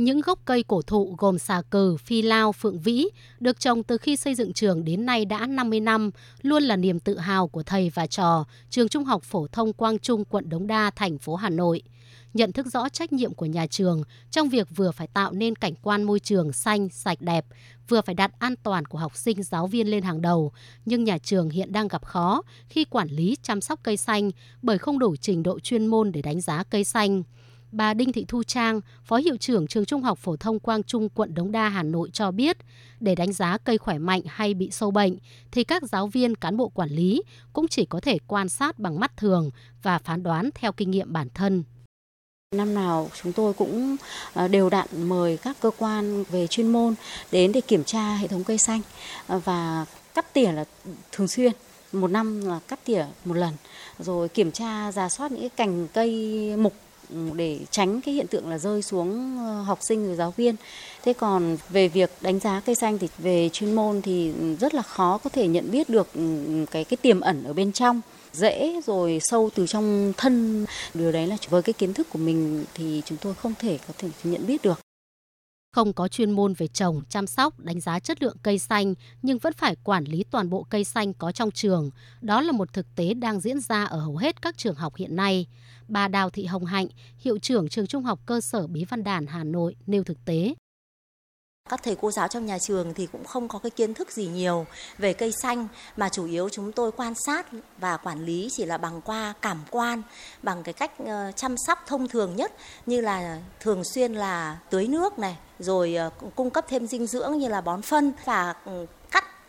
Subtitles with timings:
[0.00, 3.06] Những gốc cây cổ thụ gồm xà cừ, phi lao, phượng vĩ
[3.40, 6.10] được trồng từ khi xây dựng trường đến nay đã 50 năm,
[6.42, 9.98] luôn là niềm tự hào của thầy và trò trường Trung học phổ thông Quang
[9.98, 11.82] Trung, quận Đống Đa, thành phố Hà Nội
[12.34, 15.74] nhận thức rõ trách nhiệm của nhà trường trong việc vừa phải tạo nên cảnh
[15.82, 17.46] quan môi trường xanh, sạch đẹp,
[17.88, 20.52] vừa phải đặt an toàn của học sinh, giáo viên lên hàng đầu.
[20.84, 24.30] Nhưng nhà trường hiện đang gặp khó khi quản lý chăm sóc cây xanh
[24.62, 27.22] bởi không đủ trình độ chuyên môn để đánh giá cây xanh.
[27.72, 31.08] Bà Đinh Thị Thu Trang, Phó Hiệu trưởng Trường Trung học Phổ thông Quang Trung,
[31.08, 32.56] quận Đống Đa, Hà Nội cho biết,
[33.00, 35.16] để đánh giá cây khỏe mạnh hay bị sâu bệnh,
[35.50, 39.00] thì các giáo viên, cán bộ quản lý cũng chỉ có thể quan sát bằng
[39.00, 39.50] mắt thường
[39.82, 41.64] và phán đoán theo kinh nghiệm bản thân.
[42.54, 43.96] Năm nào chúng tôi cũng
[44.32, 46.94] ờ, đều đặn mời các cơ quan về chuyên môn
[47.32, 48.80] đến để kiểm tra hệ thống cây xanh
[49.26, 50.64] ờ, và cắt tỉa là
[51.12, 51.52] thường xuyên
[51.92, 53.54] một năm là cắt tỉa một lần
[53.98, 56.10] rồi kiểm tra giả soát những cái cành cây
[56.56, 56.74] mục
[57.34, 60.56] để tránh cái hiện tượng là rơi xuống ờ, học sinh rồi giáo viên.
[61.02, 64.82] Thế còn về việc đánh giá cây xanh thì về chuyên môn thì rất là
[64.82, 66.20] khó có thể nhận biết được ừ,
[66.70, 68.00] cái cái tiềm ẩn ở bên trong.
[68.32, 70.66] Dễ rồi sâu từ trong thân.
[70.94, 73.94] Điều đấy là, với cái kiến thức của mình thì chúng tôi không thể có
[73.98, 74.80] thể nhận biết được
[75.72, 79.38] không có chuyên môn về trồng, chăm sóc, đánh giá chất lượng cây xanh nhưng
[79.38, 81.90] vẫn phải quản lý toàn bộ cây xanh có trong trường.
[82.20, 85.16] Đó là một thực tế đang diễn ra ở hầu hết các trường học hiện
[85.16, 85.46] nay.
[85.88, 86.86] Bà Đào Thị Hồng Hạnh,
[87.18, 90.54] hiệu trưởng trường Trung học cơ sở Bí Văn Đàn Hà Nội nêu thực tế
[91.70, 94.26] các thầy cô giáo trong nhà trường thì cũng không có cái kiến thức gì
[94.26, 94.66] nhiều
[94.98, 97.46] về cây xanh, mà chủ yếu chúng tôi quan sát
[97.78, 100.02] và quản lý chỉ là bằng qua cảm quan,
[100.42, 102.52] bằng cái cách ờ, chăm sóc thông thường nhất,
[102.86, 107.38] như là thường xuyên là tưới nước này, rồi ờ, cung cấp thêm dinh dưỡng
[107.38, 108.12] như là bón phân.
[108.24, 108.86] Và ừ,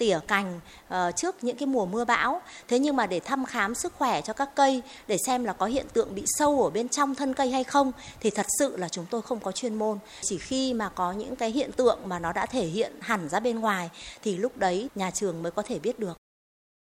[0.02, 2.42] tỉa cành uh, trước những cái mùa mưa bão.
[2.68, 5.66] Thế nhưng mà để thăm khám sức khỏe cho các cây để xem là có
[5.66, 8.90] hiện tượng bị sâu ở bên trong thân cây hay không thì thật sự là
[8.90, 10.00] chúng tôi không có chuyên môn.
[10.22, 13.40] Chỉ khi mà có những cái hiện tượng mà nó đã thể hiện hẳn ra
[13.40, 13.90] bên ngoài
[14.24, 16.18] thì lúc đấy nhà trường mới có thể biết được.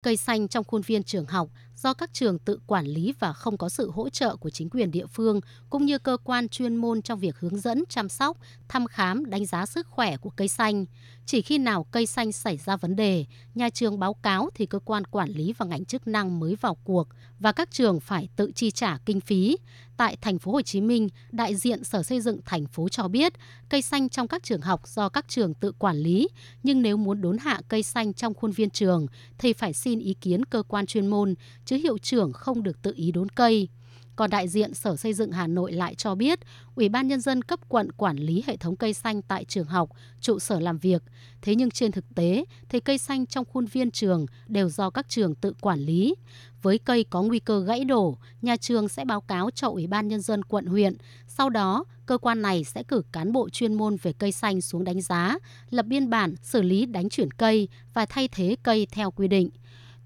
[0.04, 1.48] Cây xanh trong khuôn viên trường học
[1.84, 4.92] do các trường tự quản lý và không có sự hỗ trợ của chính quyền
[4.92, 8.38] địa phương cũng như cơ quan chuyên môn trong việc hướng dẫn chăm sóc,
[8.70, 10.86] thăm khám, đánh giá sức khỏe của cây xanh.
[11.26, 13.26] Chỉ khi nào cây xanh xảy ra vấn đề,
[13.56, 16.76] nhà trường báo cáo thì cơ quan quản lý và ngành chức năng mới vào
[16.84, 17.08] cuộc
[17.40, 19.58] và các trường phải tự chi trả kinh phí.
[19.98, 23.34] Tại thành phố Hồ Chí Minh, đại diện Sở Xây dựng thành phố cho biết,
[23.70, 26.28] cây xanh trong các trường học do các trường tự quản lý,
[26.64, 30.14] nhưng nếu muốn đốn hạ cây xanh trong khuôn viên trường thì phải xin ý
[30.14, 31.36] kiến cơ quan chuyên môn,
[31.72, 33.68] chứ hiệu trưởng không được tự ý đốn cây.
[34.16, 36.40] Còn đại diện Sở Xây dựng Hà Nội lại cho biết,
[36.76, 39.90] Ủy ban Nhân dân cấp quận quản lý hệ thống cây xanh tại trường học,
[40.22, 41.04] trụ sở làm việc.
[41.42, 45.10] Thế nhưng trên thực tế, thì cây xanh trong khuôn viên trường đều do các
[45.10, 46.16] trường tự quản lý.
[46.62, 50.08] Với cây có nguy cơ gãy đổ, nhà trường sẽ báo cáo cho Ủy ban
[50.08, 50.94] Nhân dân quận huyện.
[51.28, 54.84] Sau đó, cơ quan này sẽ cử cán bộ chuyên môn về cây xanh xuống
[54.84, 55.38] đánh giá,
[55.70, 59.50] lập biên bản, xử lý đánh chuyển cây và thay thế cây theo quy định.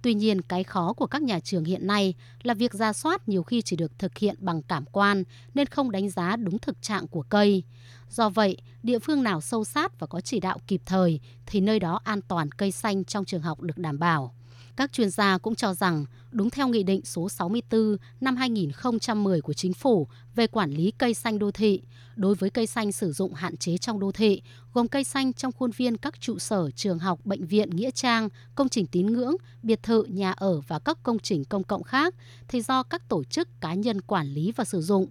[0.06, 3.44] Tuy nhiên, cái khó của các nhà trường hiện nay là việc ra soát nhiều
[3.44, 5.24] khi chỉ được thực hiện bằng cảm quan
[5.54, 7.64] nên không đánh giá đúng thực trạng của cây.
[8.10, 11.80] Do vậy, địa phương nào sâu sát và có chỉ đạo kịp thời thì nơi
[11.80, 14.34] đó an toàn cây xanh trong trường học được đảm bảo.
[14.76, 19.54] Các chuyên gia cũng cho rằng, đúng theo Nghị định số 64 năm 2010 của
[19.54, 21.82] Chính phủ về quản lý cây xanh đô thị,
[22.16, 24.42] đối với cây xanh sử dụng hạn chế trong đô thị,
[24.74, 28.30] gồm cây xanh trong khuôn viên các trụ sở, trường học, bệnh viện, nghĩa trang,
[28.56, 32.16] công trình tín ngưỡng, biệt thự, nhà ở và các công trình công cộng khác,
[32.48, 35.08] thì do các tổ chức cá nhân quản lý và sử dụng.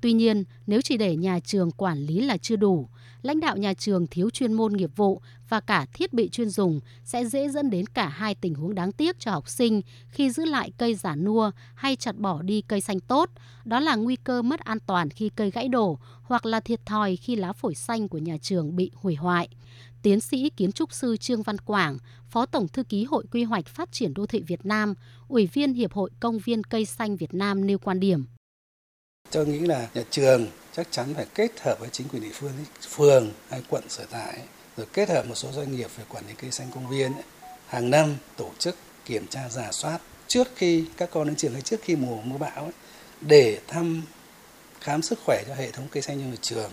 [0.00, 2.88] Tuy nhiên, nếu chỉ để nhà trường quản lý là chưa đủ,
[3.22, 6.80] lãnh đạo nhà trường thiếu chuyên môn nghiệp vụ và cả thiết bị chuyên dùng
[7.04, 10.44] sẽ dễ dẫn đến cả hai tình huống đáng tiếc cho học sinh khi giữ
[10.44, 13.30] lại cây giả nua hay chặt bỏ đi cây xanh tốt.
[13.64, 17.16] Đó là nguy cơ mất an toàn khi cây gãy đổ hoặc là thiệt thòi
[17.16, 19.48] khi lá phổi xanh của nhà trường bị hủy hoại.
[20.02, 23.66] Tiến sĩ kiến trúc sư Trương Văn Quảng, Phó Tổng Thư ký Hội Quy hoạch
[23.66, 24.94] Phát triển Đô thị Việt Nam,
[25.28, 28.26] Ủy viên Hiệp hội Công viên Cây Xanh Việt Nam nêu quan điểm.
[29.30, 32.52] Tôi nghĩ là nhà trường chắc chắn phải kết hợp với chính quyền địa phương,
[32.88, 34.38] phường hay quận sở tại,
[34.76, 37.12] rồi kết hợp một số doanh nghiệp về quản lý cây xanh công viên.
[37.66, 39.98] Hàng năm tổ chức kiểm tra giả soát
[40.28, 42.70] trước khi các con đến trường hay trước khi mùa mưa bão
[43.20, 44.02] để thăm
[44.80, 46.72] khám sức khỏe cho hệ thống cây xanh trong trường.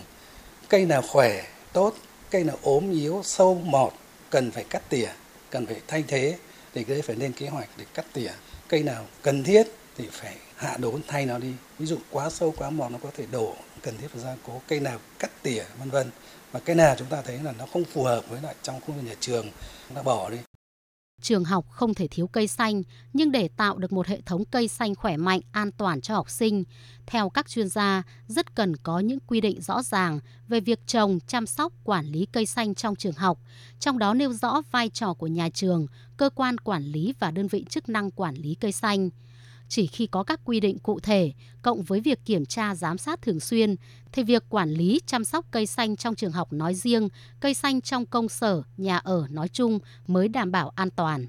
[0.68, 1.96] Cây nào khỏe, tốt,
[2.30, 3.92] cây nào ốm yếu, sâu, mọt
[4.30, 5.08] cần phải cắt tỉa,
[5.50, 6.38] cần phải thay thế
[6.74, 8.30] thì cái đấy phải lên kế hoạch để cắt tỉa.
[8.68, 9.66] Cây nào cần thiết
[9.96, 11.52] thì phải hạ đốn thay nó đi.
[11.78, 14.60] Ví dụ quá sâu quá mòn nó có thể đổ cần thiết phải gia cố
[14.68, 16.10] cây nào cắt tỉa vân vân.
[16.52, 18.96] Và cây nào chúng ta thấy là nó không phù hợp với lại trong khuôn
[18.96, 19.46] viên nhà trường
[19.88, 20.36] chúng ta bỏ đi.
[21.22, 24.68] Trường học không thể thiếu cây xanh, nhưng để tạo được một hệ thống cây
[24.68, 26.64] xanh khỏe mạnh, an toàn cho học sinh,
[27.06, 31.18] theo các chuyên gia, rất cần có những quy định rõ ràng về việc trồng,
[31.26, 33.38] chăm sóc, quản lý cây xanh trong trường học,
[33.80, 35.86] trong đó nêu rõ vai trò của nhà trường,
[36.16, 39.10] cơ quan quản lý và đơn vị chức năng quản lý cây xanh.
[39.74, 41.32] Chỉ khi có các quy định cụ thể,
[41.62, 43.76] cộng với việc kiểm tra giám sát thường xuyên,
[44.12, 47.08] thì việc quản lý chăm sóc cây xanh trong trường học nói riêng,
[47.40, 51.26] cây xanh trong công sở, nhà ở nói chung mới đảm bảo an toàn.